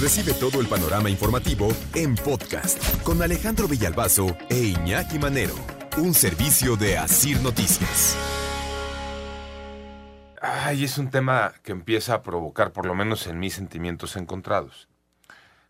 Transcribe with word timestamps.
Recibe 0.00 0.34
todo 0.34 0.60
el 0.60 0.66
panorama 0.66 1.08
informativo 1.08 1.68
en 1.94 2.16
podcast 2.16 3.02
con 3.02 3.22
Alejandro 3.22 3.66
Villalbazo 3.66 4.36
e 4.50 4.58
Iñaki 4.58 5.18
Manero, 5.18 5.54
un 5.96 6.12
servicio 6.12 6.76
de 6.76 6.98
Asir 6.98 7.40
Noticias. 7.40 8.14
Ay, 10.42 10.84
es 10.84 10.98
un 10.98 11.08
tema 11.08 11.54
que 11.62 11.72
empieza 11.72 12.12
a 12.12 12.22
provocar, 12.22 12.72
por 12.72 12.84
lo 12.84 12.94
menos 12.94 13.26
en 13.26 13.38
mis 13.38 13.54
sentimientos 13.54 14.16
encontrados. 14.16 14.86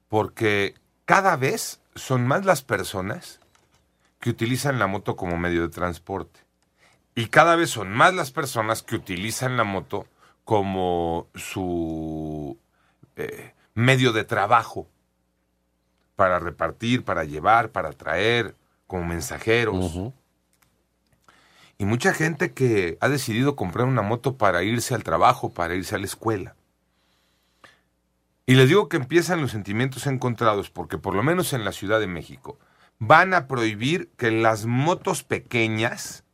Porque 0.08 0.74
cada 1.04 1.36
vez 1.36 1.80
son 1.94 2.26
más 2.26 2.44
las 2.44 2.62
personas 2.62 3.38
que 4.18 4.30
utilizan 4.30 4.80
la 4.80 4.88
moto 4.88 5.14
como 5.14 5.38
medio 5.38 5.62
de 5.62 5.68
transporte. 5.68 6.40
Y 7.14 7.26
cada 7.26 7.54
vez 7.54 7.70
son 7.70 7.92
más 7.92 8.12
las 8.12 8.32
personas 8.32 8.82
que 8.82 8.96
utilizan 8.96 9.56
la 9.56 9.62
moto 9.62 10.08
como 10.44 11.28
su 11.36 12.58
eh, 13.14 13.52
medio 13.76 14.12
de 14.12 14.24
trabajo 14.24 14.88
para 16.16 16.40
repartir, 16.40 17.04
para 17.04 17.24
llevar, 17.24 17.70
para 17.70 17.92
traer, 17.92 18.56
como 18.86 19.04
mensajeros. 19.04 20.12
Y 21.78 21.84
mucha 21.84 22.14
gente 22.14 22.52
que 22.52 22.96
ha 23.00 23.08
decidido 23.08 23.54
comprar 23.54 23.86
una 23.86 24.00
moto 24.02 24.36
para 24.36 24.62
irse 24.62 24.94
al 24.94 25.04
trabajo, 25.04 25.52
para 25.52 25.74
irse 25.74 25.94
a 25.94 25.98
la 25.98 26.06
escuela. 26.06 26.56
Y 28.46 28.54
les 28.54 28.68
digo 28.68 28.88
que 28.88 28.96
empiezan 28.96 29.42
los 29.42 29.50
sentimientos 29.50 30.06
encontrados 30.06 30.70
porque 30.70 30.96
por 30.96 31.14
lo 31.14 31.22
menos 31.22 31.52
en 31.52 31.64
la 31.64 31.72
Ciudad 31.72 32.00
de 32.00 32.06
México 32.06 32.58
van 32.98 33.34
a 33.34 33.46
prohibir 33.46 34.08
que 34.16 34.30
las 34.30 34.64
motos 34.64 35.22
pequeñas, 35.22 36.24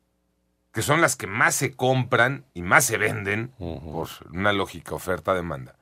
que 0.71 0.81
son 0.81 1.01
las 1.01 1.17
que 1.17 1.27
más 1.27 1.55
se 1.55 1.75
compran 1.75 2.45
y 2.53 2.61
más 2.61 2.85
se 2.85 2.97
venden, 2.97 3.49
por 3.57 4.07
una 4.31 4.53
lógica 4.53 4.95
oferta-demanda, 4.95 5.75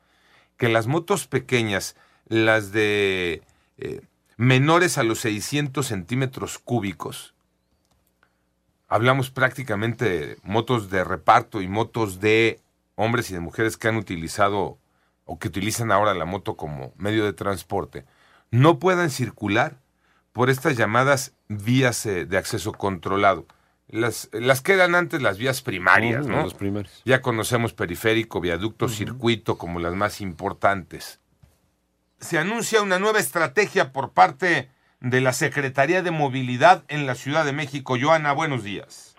que 0.61 0.69
las 0.69 0.85
motos 0.85 1.25
pequeñas, 1.25 1.95
las 2.27 2.71
de 2.71 3.41
eh, 3.79 4.01
menores 4.37 4.99
a 4.99 5.03
los 5.03 5.17
600 5.21 5.83
centímetros 5.83 6.59
cúbicos, 6.59 7.33
hablamos 8.87 9.31
prácticamente 9.31 10.05
de 10.07 10.37
motos 10.43 10.91
de 10.91 11.03
reparto 11.03 11.63
y 11.63 11.67
motos 11.67 12.19
de 12.19 12.59
hombres 12.93 13.31
y 13.31 13.33
de 13.33 13.39
mujeres 13.39 13.75
que 13.75 13.87
han 13.87 13.95
utilizado 13.95 14.77
o 15.25 15.39
que 15.39 15.47
utilizan 15.47 15.91
ahora 15.91 16.13
la 16.13 16.25
moto 16.25 16.55
como 16.55 16.93
medio 16.95 17.25
de 17.25 17.33
transporte, 17.33 18.05
no 18.51 18.77
puedan 18.77 19.09
circular 19.09 19.79
por 20.31 20.51
estas 20.51 20.77
llamadas 20.77 21.33
vías 21.47 22.05
eh, 22.05 22.25
de 22.27 22.37
acceso 22.37 22.71
controlado. 22.71 23.47
Las, 23.91 24.29
las 24.33 24.61
que 24.61 24.73
eran 24.73 24.95
antes 24.95 25.21
las 25.21 25.37
vías 25.37 25.61
primarias, 25.61 26.27
¿no? 26.27 26.43
Los 26.43 26.53
primeros. 26.53 27.01
Ya 27.05 27.21
conocemos 27.21 27.73
periférico, 27.73 28.39
viaducto, 28.39 28.87
circuito 28.87 29.57
como 29.57 29.79
las 29.79 29.93
más 29.93 30.21
importantes. 30.21 31.19
Se 32.19 32.37
anuncia 32.37 32.81
una 32.81 32.99
nueva 32.99 33.19
estrategia 33.19 33.91
por 33.91 34.13
parte 34.13 34.69
de 35.01 35.21
la 35.21 35.33
Secretaría 35.33 36.01
de 36.01 36.11
Movilidad 36.11 36.83
en 36.87 37.05
la 37.05 37.15
Ciudad 37.15 37.43
de 37.43 37.53
México. 37.53 37.97
Joana, 37.99 38.31
buenos 38.33 38.63
días. 38.63 39.15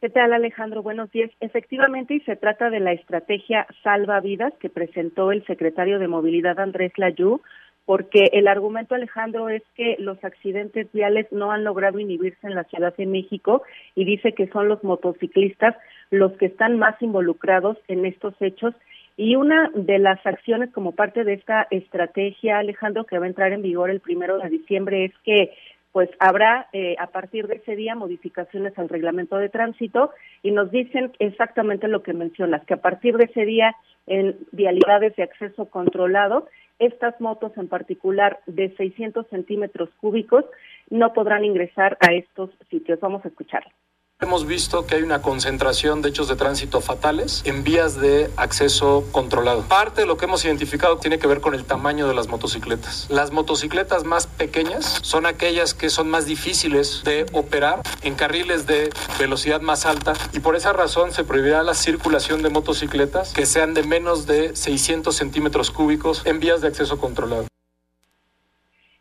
¿Qué 0.00 0.10
tal, 0.10 0.32
Alejandro? 0.34 0.82
Buenos 0.82 1.10
días. 1.10 1.30
Efectivamente, 1.40 2.14
y 2.14 2.20
se 2.20 2.36
trata 2.36 2.68
de 2.68 2.80
la 2.80 2.92
estrategia 2.92 3.66
Salva 3.82 4.20
Vidas 4.20 4.52
que 4.60 4.68
presentó 4.68 5.32
el 5.32 5.44
secretario 5.46 5.98
de 5.98 6.06
Movilidad 6.06 6.60
Andrés 6.60 6.92
Layú, 6.96 7.40
porque 7.86 8.30
el 8.32 8.48
argumento, 8.48 8.96
Alejandro, 8.96 9.48
es 9.48 9.62
que 9.76 9.96
los 10.00 10.22
accidentes 10.24 10.92
viales 10.92 11.26
no 11.30 11.52
han 11.52 11.62
logrado 11.62 12.00
inhibirse 12.00 12.46
en 12.46 12.56
la 12.56 12.64
Ciudad 12.64 12.94
de 12.96 13.06
México 13.06 13.62
y 13.94 14.04
dice 14.04 14.32
que 14.32 14.48
son 14.48 14.68
los 14.68 14.82
motociclistas 14.82 15.76
los 16.10 16.32
que 16.32 16.46
están 16.46 16.78
más 16.78 17.00
involucrados 17.00 17.78
en 17.88 18.04
estos 18.04 18.34
hechos. 18.40 18.74
Y 19.16 19.36
una 19.36 19.70
de 19.74 19.98
las 19.98 20.24
acciones 20.26 20.70
como 20.72 20.92
parte 20.92 21.24
de 21.24 21.34
esta 21.34 21.66
estrategia, 21.70 22.58
Alejandro, 22.58 23.04
que 23.04 23.18
va 23.18 23.24
a 23.24 23.28
entrar 23.28 23.52
en 23.52 23.62
vigor 23.62 23.88
el 23.88 24.00
primero 24.00 24.38
de 24.38 24.50
diciembre, 24.50 25.04
es 25.06 25.12
que 25.24 25.54
pues 25.92 26.10
habrá 26.18 26.68
eh, 26.74 26.94
a 26.98 27.06
partir 27.06 27.46
de 27.46 27.54
ese 27.54 27.74
día 27.74 27.94
modificaciones 27.94 28.78
al 28.78 28.90
reglamento 28.90 29.38
de 29.38 29.48
tránsito 29.48 30.10
y 30.42 30.50
nos 30.50 30.70
dicen 30.70 31.12
exactamente 31.20 31.88
lo 31.88 32.02
que 32.02 32.12
mencionas, 32.12 32.66
que 32.66 32.74
a 32.74 32.82
partir 32.82 33.16
de 33.16 33.24
ese 33.24 33.46
día 33.46 33.74
en 34.06 34.36
vialidades 34.52 35.16
de 35.16 35.22
acceso 35.22 35.70
controlado 35.70 36.48
estas 36.78 37.20
motos 37.20 37.56
en 37.56 37.68
particular 37.68 38.40
de 38.46 38.74
600 38.76 39.26
centímetros 39.28 39.90
cúbicos 40.00 40.44
no 40.90 41.12
podrán 41.12 41.44
ingresar 41.44 41.96
a 42.00 42.12
estos 42.12 42.50
sitios. 42.70 43.00
Vamos 43.00 43.24
a 43.24 43.28
escucharlo. 43.28 43.70
Hemos 44.18 44.46
visto 44.46 44.86
que 44.86 44.94
hay 44.94 45.02
una 45.02 45.20
concentración 45.20 46.00
de 46.00 46.08
hechos 46.08 46.26
de 46.26 46.36
tránsito 46.36 46.80
fatales 46.80 47.42
en 47.44 47.62
vías 47.64 48.00
de 48.00 48.30
acceso 48.36 49.04
controlado. 49.12 49.62
Parte 49.68 50.00
de 50.00 50.06
lo 50.06 50.16
que 50.16 50.24
hemos 50.24 50.42
identificado 50.46 50.96
tiene 50.96 51.18
que 51.18 51.26
ver 51.26 51.42
con 51.42 51.54
el 51.54 51.66
tamaño 51.66 52.08
de 52.08 52.14
las 52.14 52.26
motocicletas. 52.26 53.06
Las 53.10 53.30
motocicletas 53.30 54.04
más 54.04 54.26
pequeñas 54.26 55.00
son 55.02 55.26
aquellas 55.26 55.74
que 55.74 55.90
son 55.90 56.08
más 56.08 56.24
difíciles 56.24 57.02
de 57.04 57.26
operar 57.34 57.82
en 58.00 58.14
carriles 58.14 58.66
de 58.66 58.88
velocidad 59.18 59.60
más 59.60 59.84
alta 59.84 60.14
y 60.32 60.40
por 60.40 60.56
esa 60.56 60.72
razón 60.72 61.12
se 61.12 61.22
prohibirá 61.22 61.62
la 61.62 61.74
circulación 61.74 62.42
de 62.42 62.48
motocicletas 62.48 63.34
que 63.34 63.44
sean 63.44 63.74
de 63.74 63.82
menos 63.82 64.26
de 64.26 64.56
600 64.56 65.14
centímetros 65.14 65.70
cúbicos 65.70 66.22
en 66.24 66.40
vías 66.40 66.62
de 66.62 66.68
acceso 66.68 66.98
controlado. 66.98 67.46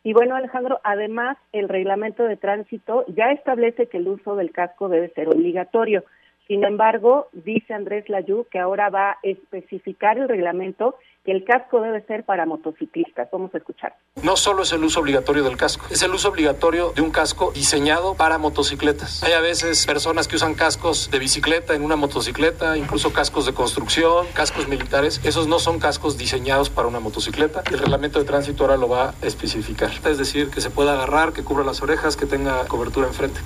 Y 0.06 0.14
bueno, 0.14 0.36
Alejandro, 0.36 0.80
además 0.84 1.36
el 1.52 1.68
reglamento 1.68 2.22
de 2.26 2.38
tránsito 2.38 3.06
ya 3.08 3.32
establece 3.32 3.88
que 3.88 3.98
el 3.98 4.08
uso 4.08 4.36
del 4.36 4.52
casco 4.52 4.88
debe 4.88 5.10
ser 5.10 5.30
obligatorio. 5.30 6.04
Sin 6.48 6.64
embargo, 6.64 7.28
dice 7.34 7.74
Andrés 7.74 8.08
Layú 8.08 8.46
que 8.52 8.60
ahora 8.60 8.92
va 8.92 9.14
a 9.14 9.18
especificar 9.24 10.20
el 10.20 10.30
reglamento 10.30 10.94
que 11.25 11.31
el 11.31 11.44
casco 11.44 11.81
debe 11.81 12.06
ser 12.06 12.24
para 12.24 12.46
motociclistas. 12.46 13.28
Vamos 13.31 13.53
a 13.53 13.58
escuchar. 13.58 13.96
No 14.22 14.38
solo 14.38 14.62
es 14.63 14.72
el 14.72 14.84
uso 14.84 15.00
obligatorio 15.00 15.44
del 15.44 15.58
casco, 15.58 15.86
es 15.90 16.02
el 16.03 16.12
uso 16.12 16.30
obligatorio 16.30 16.91
de 16.96 17.02
un 17.02 17.12
casco 17.12 17.52
diseñado 17.52 18.13
para 18.13 18.38
motocicletas. 18.38 19.24
Hay 19.24 19.34
a 19.34 19.41
veces 19.41 19.86
personas 19.86 20.28
que 20.28 20.36
usan 20.36 20.53
cascos 20.53 21.09
de 21.09 21.19
bicicleta 21.19 21.74
en 21.74 21.84
una 21.84 21.96
motocicleta, 21.96 22.78
incluso 22.78 23.12
cascos 23.12 23.46
de 23.47 23.53
construcción, 23.53 24.28
cascos 24.34 24.68
militares. 24.68 25.19
Esos 25.25 25.47
no 25.47 25.59
son 25.59 25.80
cascos 25.80 26.18
diseñados 26.18 26.69
para 26.69 26.88
una 26.88 27.00
motocicleta. 27.00 27.63
El 27.72 27.80
reglamento 27.80 28.19
de 28.19 28.25
tránsito 28.25 28.63
ahora 28.63 28.78
lo 28.78 28.88
va 28.88 29.09
a 29.09 29.13
especificar. 29.25 29.92
Es 30.06 30.18
decir, 30.18 30.52
que 30.52 30.62
se 30.62 30.69
pueda 30.69 30.94
agarrar, 30.94 31.34
que 31.34 31.44
cubra 31.44 31.63
las 31.63 31.81
orejas, 31.81 32.16
que 32.16 32.28
tenga 32.28 32.66
cobertura 32.68 33.07
enfrente. 33.07 33.40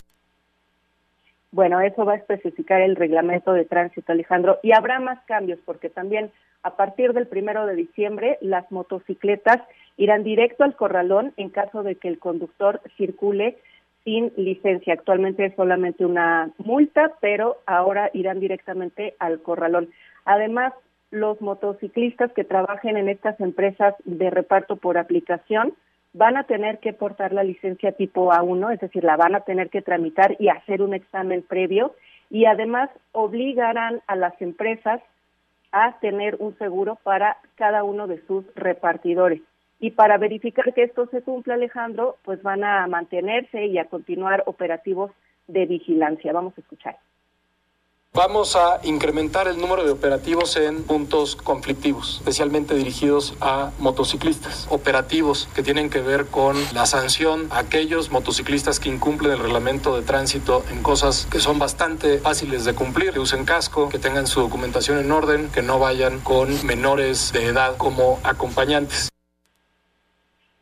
Bueno, 1.51 1.81
eso 1.81 2.05
va 2.05 2.13
a 2.13 2.17
especificar 2.17 2.81
el 2.81 2.95
reglamento 2.95 3.53
de 3.53 3.65
tránsito, 3.65 4.11
Alejandro. 4.11 4.59
Y 4.61 4.71
habrá 4.71 4.99
más 4.99 5.19
cambios 5.25 5.59
porque 5.65 5.89
también 5.89 6.31
a 6.61 6.75
partir 6.75 7.13
del 7.13 7.27
primero 7.27 7.65
de 7.65 7.75
diciembre 7.75 8.37
las 8.41 8.71
motocicletas 8.71 9.61
irán 9.97 10.23
directo 10.23 10.63
al 10.63 10.75
corralón 10.75 11.33
en 11.37 11.49
caso 11.49 11.81
de 11.83 11.95
que 11.95 12.07
el 12.07 12.19
conductor 12.19 12.81
circule 12.97 13.57
sin 14.03 14.31
licencia. 14.37 14.93
Actualmente 14.93 15.45
es 15.45 15.55
solamente 15.55 16.05
una 16.05 16.51
multa, 16.57 17.13
pero 17.19 17.57
ahora 17.65 18.09
irán 18.13 18.39
directamente 18.39 19.15
al 19.19 19.41
corralón. 19.41 19.89
Además, 20.25 20.73
los 21.11 21.41
motociclistas 21.41 22.31
que 22.33 22.43
trabajen 22.43 22.95
en 22.95 23.09
estas 23.09 23.39
empresas 23.39 23.95
de 24.05 24.29
reparto 24.29 24.75
por 24.75 24.97
aplicación 24.97 25.73
van 26.13 26.37
a 26.37 26.43
tener 26.43 26.79
que 26.79 26.93
portar 26.93 27.33
la 27.33 27.43
licencia 27.43 27.91
tipo 27.91 28.31
A1, 28.31 28.73
es 28.73 28.79
decir, 28.79 29.03
la 29.03 29.17
van 29.17 29.35
a 29.35 29.41
tener 29.41 29.69
que 29.69 29.81
tramitar 29.81 30.35
y 30.39 30.49
hacer 30.49 30.81
un 30.81 30.93
examen 30.93 31.43
previo 31.43 31.95
y 32.29 32.45
además 32.45 32.89
obligarán 33.11 34.01
a 34.07 34.15
las 34.15 34.39
empresas 34.41 35.01
a 35.71 35.99
tener 35.99 36.37
un 36.39 36.57
seguro 36.57 36.95
para 37.03 37.37
cada 37.55 37.83
uno 37.83 38.07
de 38.07 38.21
sus 38.25 38.45
repartidores. 38.55 39.41
Y 39.79 39.91
para 39.91 40.17
verificar 40.17 40.73
que 40.73 40.83
esto 40.83 41.05
se 41.07 41.21
cumpla, 41.21 41.53
Alejandro, 41.53 42.17
pues 42.23 42.41
van 42.43 42.63
a 42.63 42.85
mantenerse 42.87 43.65
y 43.65 43.77
a 43.77 43.85
continuar 43.85 44.43
operativos 44.45 45.11
de 45.47 45.65
vigilancia. 45.65 46.33
Vamos 46.33 46.53
a 46.57 46.61
escuchar. 46.61 46.97
Vamos 48.19 48.57
a 48.57 48.81
incrementar 48.83 49.47
el 49.47 49.61
número 49.61 49.85
de 49.85 49.91
operativos 49.91 50.57
en 50.57 50.83
puntos 50.83 51.37
conflictivos, 51.37 52.17
especialmente 52.17 52.75
dirigidos 52.75 53.33
a 53.39 53.71
motociclistas. 53.79 54.67
Operativos 54.69 55.47
que 55.55 55.63
tienen 55.63 55.89
que 55.89 56.01
ver 56.01 56.25
con 56.25 56.57
la 56.73 56.85
sanción 56.85 57.47
a 57.49 57.59
aquellos 57.59 58.11
motociclistas 58.11 58.81
que 58.81 58.89
incumplen 58.89 59.31
el 59.31 59.39
reglamento 59.39 59.95
de 59.95 60.05
tránsito 60.05 60.63
en 60.69 60.83
cosas 60.83 61.29
que 61.31 61.39
son 61.39 61.59
bastante 61.59 62.17
fáciles 62.17 62.65
de 62.65 62.75
cumplir, 62.75 63.13
que 63.13 63.19
usen 63.19 63.45
casco, 63.45 63.87
que 63.87 63.99
tengan 63.99 64.27
su 64.27 64.41
documentación 64.41 64.99
en 64.99 65.09
orden, 65.13 65.49
que 65.49 65.61
no 65.61 65.79
vayan 65.79 66.19
con 66.19 66.49
menores 66.67 67.31
de 67.31 67.45
edad 67.45 67.77
como 67.77 68.19
acompañantes. 68.25 69.07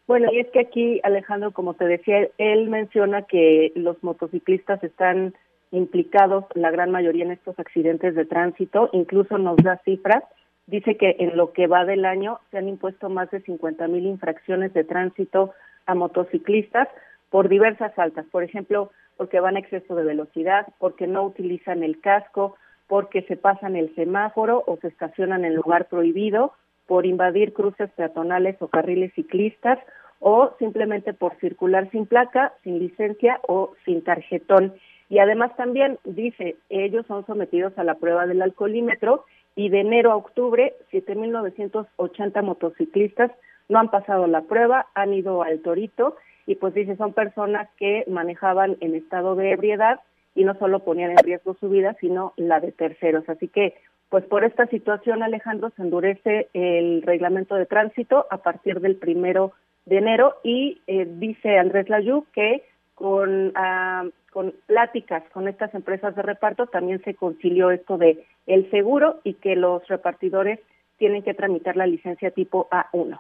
Bueno, 0.06 0.32
y 0.32 0.42
es 0.42 0.48
que 0.54 0.60
aquí, 0.60 1.02
Alejandro, 1.04 1.54
como 1.54 1.74
te 1.74 1.86
decía, 1.86 2.30
él 2.38 2.70
menciona 2.70 3.24
que 3.24 3.72
los 3.74 4.04
motociclistas 4.04 4.84
están 4.84 5.34
implicados 5.72 6.46
la 6.54 6.72
gran 6.72 6.92
mayoría 6.92 7.26
en 7.26 7.32
estos 7.32 7.58
accidentes 7.60 8.16
de 8.16 8.26
tránsito, 8.26 8.90
incluso 8.94 9.38
nos 9.38 9.58
da 9.58 9.78
cifras, 9.86 10.24
dice 10.66 10.98
que 10.98 11.16
en 11.20 11.38
lo 11.38 11.54
que 11.54 11.68
va 11.68 11.86
del 11.86 12.06
año 12.06 12.40
se 12.52 12.58
han 12.58 12.68
impuesto 12.68 13.10
más 13.10 13.30
de 13.32 13.42
50 13.42 13.88
mil 13.88 14.06
infracciones 14.06 14.74
de 14.74 14.84
tránsito 14.84 15.54
a 15.86 15.96
motociclistas 15.96 16.88
por 17.30 17.50
diversas 17.50 17.94
faltas, 17.96 18.26
por 18.32 18.44
ejemplo, 18.44 18.92
porque 19.18 19.40
van 19.40 19.56
a 19.56 19.60
exceso 19.60 19.96
de 19.96 20.04
velocidad, 20.04 20.68
porque 20.80 21.08
no 21.08 21.24
utilizan 21.24 21.84
el 21.84 22.00
casco, 22.00 22.56
porque 22.88 23.24
se 23.24 23.36
pasan 23.36 23.76
el 23.76 23.94
semáforo 23.96 24.64
o 24.66 24.78
se 24.78 24.88
estacionan 24.88 25.44
en 25.44 25.56
lugar 25.56 25.86
prohibido 25.86 26.54
por 26.86 27.06
invadir 27.06 27.54
cruces 27.54 27.90
peatonales 27.92 28.56
o 28.62 28.70
carriles 28.70 29.14
ciclistas 29.14 29.80
o 30.20 30.54
simplemente 30.58 31.14
por 31.14 31.36
circular 31.40 31.90
sin 31.92 32.06
placa, 32.06 32.54
sin 32.64 32.80
licencia 32.80 33.40
o 33.48 33.74
sin 33.86 34.04
tarjetón. 34.04 34.74
Y 35.10 35.20
además 35.20 35.56
también 35.56 36.00
dice, 36.04 36.58
ellos 36.70 37.06
son 37.08 37.26
sometidos 37.26 37.78
a 37.78 37.84
la 37.84 37.96
prueba 37.96 38.28
del 38.28 38.42
alcoholímetro 38.42 39.26
y 39.56 39.70
de 39.70 39.82
enero 39.82 40.12
a 40.12 40.18
octubre 40.18 40.74
7.980 40.92 42.44
motociclistas 42.44 43.32
no 43.70 43.80
han 43.80 43.90
pasado 43.90 44.28
la 44.28 44.42
prueba, 44.42 44.88
han 44.94 45.14
ido 45.14 45.44
al 45.44 45.60
torito 45.60 46.16
y 46.46 46.56
pues 46.56 46.74
dice, 46.74 46.96
son 46.96 47.14
personas 47.14 47.70
que 47.78 48.06
manejaban 48.08 48.78
en 48.80 48.96
estado 48.96 49.36
de 49.36 49.52
ebriedad 49.52 50.00
y 50.36 50.46
no 50.46 50.58
solo 50.58 50.80
ponían 50.80 51.12
en 51.12 51.18
riesgo 51.18 51.56
su 51.60 51.68
vida, 51.68 51.96
sino 52.00 52.34
la 52.38 52.60
de 52.60 52.72
terceros. 52.72 53.28
Así 53.28 53.48
que, 53.48 53.74
pues 54.10 54.24
por 54.26 54.46
esta 54.46 54.68
situación, 54.68 55.24
Alejandro, 55.24 55.72
se 55.76 55.82
endurece 55.82 56.48
el 56.54 57.02
reglamento 57.02 57.56
de 57.56 57.66
tránsito 57.66 58.28
a 58.30 58.38
partir 58.38 58.80
del 58.80 58.96
primero 58.96 59.52
de 59.86 59.98
enero 59.98 60.36
y 60.44 60.82
eh, 60.88 61.08
dice 61.10 61.58
Andrés 61.58 61.90
Layú 61.90 62.26
que 62.34 62.64
con, 62.98 63.52
ah, 63.56 64.06
con 64.34 64.56
pláticas 64.66 65.24
con 65.32 65.48
estas 65.48 65.72
empresas 65.76 66.16
de 66.16 66.24
reparto 66.24 66.66
también 66.66 67.00
se 67.04 67.14
concilió 67.14 67.70
esto 67.70 68.00
de 68.00 68.26
el 68.48 68.70
seguro 68.72 69.22
y 69.24 69.36
que 69.36 69.56
los 69.56 69.88
repartidores 69.88 70.60
tienen 70.98 71.22
que 71.22 71.36
tramitar 71.36 71.76
la 71.76 71.86
licencia 71.86 72.32
tipo 72.32 72.68
A1. 72.72 73.20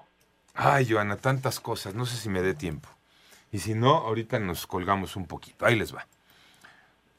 Ay, 0.56 0.88
Joana, 0.89 1.18
tantas 1.18 1.59
cosas, 1.59 1.94
no 1.94 2.07
sé 2.07 2.18
si 2.18 2.27
me 2.27 2.41
dé 2.41 2.56
tiempo. 2.56 2.89
Y 3.51 3.59
si 3.59 3.75
no, 3.75 3.97
ahorita 3.97 4.39
nos 4.39 4.65
colgamos 4.65 5.15
un 5.15 5.27
poquito. 5.27 5.68
Ahí 5.68 5.75
les 5.75 5.95
va. 5.95 6.07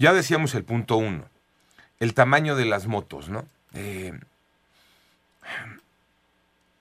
Ya 0.01 0.13
decíamos 0.13 0.57
el 0.57 0.65
punto 0.65 0.97
uno, 0.97 1.27
el 2.01 2.13
tamaño 2.13 2.57
de 2.57 2.65
las 2.65 2.89
motos, 2.89 3.29
¿no? 3.29 3.45
Eh, 3.73 4.19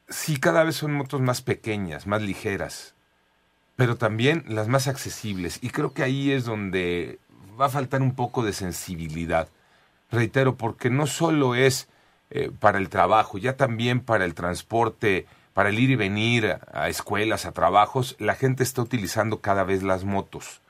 sí, 0.09 0.39
cada 0.39 0.63
vez 0.63 0.75
son 0.75 0.93
motos 0.93 1.21
más 1.21 1.43
pequeñas, 1.43 2.07
más 2.07 2.23
ligeras, 2.23 2.95
pero 3.77 3.95
también 3.95 4.43
las 4.47 4.67
más 4.67 4.89
accesibles. 4.89 5.59
Y 5.61 5.69
creo 5.69 5.93
que 5.93 6.03
ahí 6.03 6.31
es 6.31 6.43
donde 6.43 7.19
va 7.59 7.67
a 7.67 7.69
faltar 7.69 8.01
un 8.01 8.13
poco 8.13 8.43
de 8.43 8.51
sensibilidad. 8.51 9.47
Reitero, 10.11 10.55
porque 10.55 10.89
no 10.89 11.07
solo 11.07 11.55
es 11.55 11.87
eh, 12.29 12.51
para 12.59 12.77
el 12.77 12.89
trabajo, 12.89 13.37
ya 13.37 13.55
también 13.55 14.01
para 14.01 14.25
el 14.25 14.33
transporte 14.33 15.25
para 15.57 15.69
el 15.69 15.79
ir 15.79 15.89
y 15.89 15.95
venir 15.95 16.59
a 16.71 16.87
escuelas, 16.87 17.47
a 17.47 17.51
trabajos, 17.51 18.15
la 18.19 18.35
gente 18.35 18.61
está 18.61 18.83
utilizando 18.83 19.41
cada 19.41 19.63
vez 19.63 19.81
las 19.81 20.03
motos. 20.03 20.61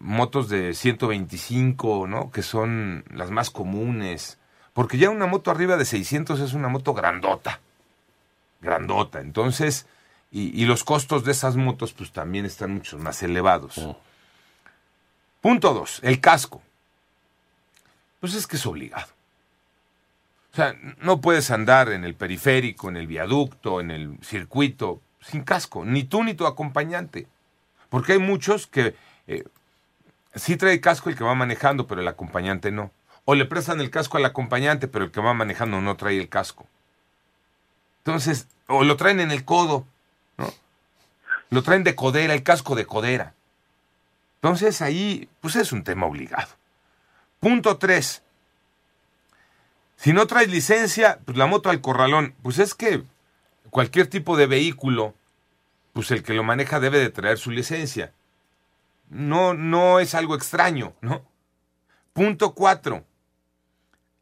Motos 0.00 0.48
de 0.48 0.74
125, 0.74 2.08
¿no? 2.08 2.32
Que 2.32 2.42
son 2.42 3.04
las 3.12 3.30
más 3.30 3.50
comunes. 3.50 4.38
Porque 4.72 4.98
ya 4.98 5.08
una 5.08 5.26
moto 5.26 5.52
arriba 5.52 5.76
de 5.76 5.84
600 5.84 6.40
es 6.40 6.52
una 6.52 6.66
moto 6.66 6.94
grandota. 6.94 7.60
Grandota. 8.60 9.20
Entonces, 9.20 9.86
y, 10.36 10.64
los 10.64 10.82
costos 10.82 11.24
de 11.24 11.30
esas 11.30 11.54
motos 11.54 11.92
pues 11.92 12.10
también 12.10 12.44
están 12.44 12.74
mucho 12.74 12.98
más 12.98 13.22
elevados. 13.22 13.78
Oh. 13.78 13.96
Punto 15.40 15.72
dos, 15.72 16.00
el 16.02 16.20
casco. 16.20 16.60
Pues 18.18 18.34
es 18.34 18.48
que 18.48 18.56
es 18.56 18.66
obligado. 18.66 19.06
O 20.52 20.56
sea, 20.56 20.74
no 21.00 21.20
puedes 21.20 21.52
andar 21.52 21.90
en 21.90 22.02
el 22.02 22.16
periférico, 22.16 22.88
en 22.88 22.96
el 22.96 23.06
viaducto, 23.06 23.80
en 23.80 23.92
el 23.92 24.18
circuito, 24.22 25.00
sin 25.20 25.44
casco, 25.44 25.84
ni 25.84 26.02
tú 26.02 26.24
ni 26.24 26.34
tu 26.34 26.46
acompañante. 26.46 27.28
Porque 27.88 28.14
hay 28.14 28.18
muchos 28.18 28.66
que 28.66 28.96
eh, 29.28 29.44
sí 30.34 30.56
trae 30.56 30.80
casco 30.80 31.10
el 31.10 31.16
que 31.16 31.22
va 31.22 31.36
manejando, 31.36 31.86
pero 31.86 32.00
el 32.00 32.08
acompañante 32.08 32.72
no. 32.72 32.90
O 33.24 33.36
le 33.36 33.44
prestan 33.44 33.80
el 33.80 33.90
casco 33.90 34.16
al 34.16 34.24
acompañante, 34.24 34.88
pero 34.88 35.04
el 35.04 35.12
que 35.12 35.20
va 35.20 35.32
manejando 35.32 35.80
no 35.80 35.96
trae 35.96 36.18
el 36.18 36.28
casco. 36.28 36.66
Entonces, 37.98 38.48
o 38.66 38.82
lo 38.82 38.96
traen 38.96 39.20
en 39.20 39.30
el 39.30 39.44
codo, 39.44 39.86
¿no? 40.36 40.52
Lo 41.50 41.62
traen 41.62 41.84
de 41.84 41.94
codera, 41.94 42.34
el 42.34 42.42
casco 42.42 42.74
de 42.74 42.86
codera. 42.86 43.34
Entonces 44.36 44.82
ahí, 44.82 45.28
pues 45.40 45.56
es 45.56 45.72
un 45.72 45.84
tema 45.84 46.06
obligado. 46.06 46.48
Punto 47.40 47.78
tres, 47.78 48.22
si 49.96 50.12
no 50.12 50.26
traes 50.26 50.50
licencia, 50.50 51.18
pues 51.24 51.38
la 51.38 51.46
moto 51.46 51.70
al 51.70 51.80
corralón. 51.80 52.34
Pues 52.42 52.58
es 52.58 52.74
que 52.74 53.04
cualquier 53.70 54.06
tipo 54.06 54.36
de 54.36 54.46
vehículo, 54.46 55.14
pues 55.92 56.10
el 56.10 56.22
que 56.22 56.34
lo 56.34 56.42
maneja 56.42 56.80
debe 56.80 56.98
de 56.98 57.10
traer 57.10 57.38
su 57.38 57.50
licencia. 57.50 58.12
No, 59.08 59.54
no 59.54 60.00
es 60.00 60.14
algo 60.14 60.34
extraño, 60.34 60.92
¿no? 61.00 61.24
Punto 62.12 62.54
cuatro. 62.54 63.04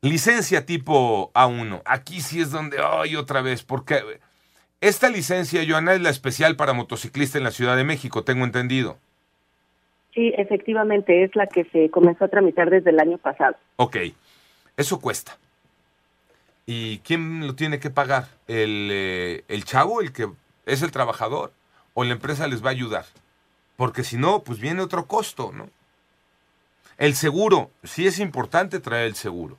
Licencia 0.02 0.66
tipo 0.66 1.32
A1. 1.34 1.82
Aquí 1.84 2.20
sí 2.20 2.40
es 2.40 2.50
donde, 2.50 2.78
ay, 2.80 3.16
otra 3.16 3.42
vez, 3.42 3.62
porque 3.62 4.20
esta 4.82 5.08
licencia, 5.08 5.62
Joana, 5.66 5.94
es 5.94 6.00
la 6.00 6.10
especial 6.10 6.56
para 6.56 6.72
motociclista 6.72 7.38
en 7.38 7.44
la 7.44 7.52
Ciudad 7.52 7.76
de 7.76 7.84
México, 7.84 8.24
tengo 8.24 8.44
entendido. 8.44 8.98
Sí, 10.12 10.32
efectivamente, 10.36 11.22
es 11.22 11.34
la 11.36 11.46
que 11.46 11.64
se 11.66 11.88
comenzó 11.88 12.24
a 12.24 12.28
tramitar 12.28 12.68
desde 12.68 12.90
el 12.90 12.98
año 12.98 13.16
pasado. 13.16 13.54
Ok, 13.76 13.96
eso 14.76 15.00
cuesta. 15.00 15.38
¿Y 16.66 16.98
quién 16.98 17.46
lo 17.46 17.54
tiene 17.54 17.78
que 17.78 17.90
pagar? 17.90 18.26
¿El, 18.48 18.88
eh, 18.90 19.44
¿El 19.46 19.64
chavo, 19.64 20.00
el 20.00 20.12
que 20.12 20.28
es 20.66 20.82
el 20.82 20.90
trabajador? 20.90 21.52
¿O 21.94 22.02
la 22.02 22.14
empresa 22.14 22.48
les 22.48 22.64
va 22.64 22.70
a 22.70 22.72
ayudar? 22.72 23.04
Porque 23.76 24.02
si 24.02 24.16
no, 24.16 24.42
pues 24.42 24.58
viene 24.58 24.82
otro 24.82 25.06
costo, 25.06 25.52
¿no? 25.54 25.70
El 26.98 27.14
seguro, 27.14 27.70
sí 27.84 28.08
es 28.08 28.18
importante 28.18 28.80
traer 28.80 29.06
el 29.06 29.14
seguro. 29.14 29.58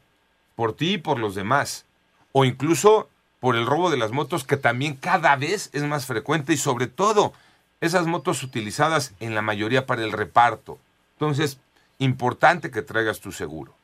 Por 0.57 0.75
ti 0.75 0.95
y 0.95 0.97
por 0.97 1.17
los 1.17 1.33
demás. 1.33 1.85
O 2.33 2.43
incluso 2.43 3.09
por 3.43 3.57
el 3.57 3.65
robo 3.65 3.91
de 3.91 3.97
las 3.97 4.13
motos, 4.13 4.45
que 4.45 4.55
también 4.55 4.95
cada 4.95 5.35
vez 5.35 5.69
es 5.73 5.83
más 5.83 6.05
frecuente 6.05 6.53
y 6.53 6.57
sobre 6.57 6.87
todo 6.87 7.33
esas 7.81 8.05
motos 8.05 8.41
utilizadas 8.41 9.13
en 9.19 9.35
la 9.35 9.41
mayoría 9.41 9.85
para 9.85 10.01
el 10.01 10.13
reparto. 10.13 10.79
Entonces, 11.15 11.59
importante 11.97 12.71
que 12.71 12.81
traigas 12.83 13.19
tu 13.19 13.33
seguro. 13.33 13.75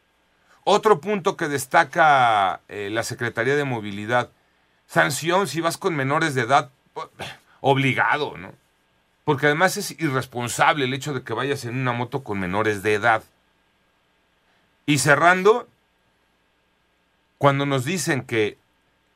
Otro 0.63 1.01
punto 1.01 1.35
que 1.35 1.49
destaca 1.49 2.61
eh, 2.69 2.87
la 2.89 3.03
Secretaría 3.03 3.57
de 3.57 3.65
Movilidad, 3.65 4.29
sanción 4.87 5.45
si 5.45 5.59
vas 5.59 5.77
con 5.77 5.93
menores 5.93 6.35
de 6.35 6.43
edad, 6.43 6.69
obligado, 7.59 8.37
¿no? 8.37 8.53
Porque 9.25 9.47
además 9.47 9.75
es 9.75 9.91
irresponsable 9.99 10.85
el 10.85 10.93
hecho 10.93 11.13
de 11.13 11.23
que 11.23 11.33
vayas 11.33 11.65
en 11.65 11.75
una 11.75 11.91
moto 11.91 12.23
con 12.23 12.39
menores 12.39 12.81
de 12.81 12.93
edad. 12.93 13.23
Y 14.85 14.99
cerrando, 14.99 15.67
cuando 17.37 17.65
nos 17.65 17.83
dicen 17.83 18.23
que 18.23 18.57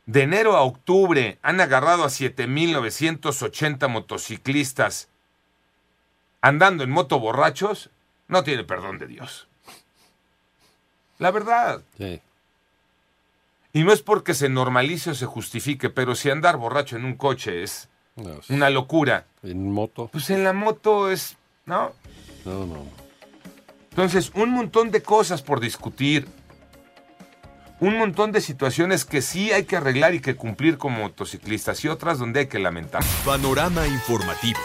de 0.06 0.24
enero 0.24 0.56
a 0.56 0.62
octubre 0.62 1.40
han 1.42 1.62
agarrado 1.62 2.04
a 2.04 2.08
7.980 2.08 3.88
motociclistas 3.88 5.10
andando 6.42 6.84
en 6.84 6.90
moto 6.90 7.20
borrachos, 7.20 7.90
no 8.28 8.44
tiene 8.44 8.66
perdón 8.66 8.98
de 8.98 9.08
Dios. 9.08 9.48
La 11.20 11.32
verdad. 11.32 11.82
Sí. 11.98 12.22
Y 13.72 13.84
no 13.84 13.94
es 13.94 14.02
porque 14.02 14.34
se 14.34 14.50
normalice 14.50 15.12
o 15.12 15.16
se 15.16 15.26
justifique, 15.26 15.90
pero 15.90 16.16
si 16.16 16.30
andar 16.30 16.58
borracho 16.58 16.98
en 16.98 17.06
un 17.06 17.16
coche 17.16 17.64
es 17.64 17.90
una 18.50 18.70
locura. 18.70 19.26
¿En 19.42 19.72
moto? 19.72 20.10
Pues 20.12 20.30
en 20.30 20.44
la 20.44 20.54
moto 20.54 21.10
es, 21.10 21.38
¿no? 21.66 21.94
No, 22.46 22.68
no. 22.68 22.86
Entonces, 23.92 24.32
un 24.36 24.50
montón 24.50 24.92
de 24.92 25.02
cosas 25.02 25.42
por 25.42 25.60
discutir. 25.60 26.28
Un 27.84 27.98
montón 27.98 28.32
de 28.32 28.40
situaciones 28.40 29.04
que 29.04 29.22
sí 29.22 29.52
hay 29.52 29.66
que 29.66 29.76
arreglar 29.76 30.14
y 30.14 30.22
que 30.22 30.38
cumplir 30.38 30.78
como 30.78 31.00
motociclistas 31.00 31.84
y 31.84 31.90
otras 31.90 32.18
donde 32.18 32.40
hay 32.40 32.48
que 32.48 32.58
lamentar. 32.58 33.04
Panorama 33.26 33.86
informativo. 33.86 34.62